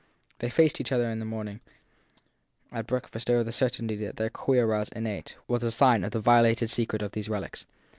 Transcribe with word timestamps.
They 0.39 0.49
faced 0.49 0.81
each 0.81 0.91
other 0.91 1.07
in 1.11 1.19
the 1.19 1.25
morning 1.27 1.59
at 2.71 2.87
breakfast 2.87 3.29
over 3.29 3.43
the 3.43 3.51
certainty 3.51 3.95
that 3.97 4.15
their 4.15 4.31
queer 4.31 4.65
roused 4.65 4.93
inmate 4.95 5.35
was 5.47 5.61
the 5.61 5.69
sign 5.69 6.03
of 6.03 6.09
the 6.09 6.19
violated 6.19 6.71
secret 6.71 7.03
of 7.03 7.11
these 7.11 7.29
relics. 7.29 7.67